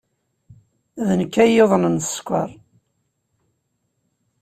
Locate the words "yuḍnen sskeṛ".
1.55-2.49